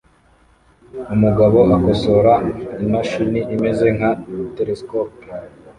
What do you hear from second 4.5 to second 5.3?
telesikope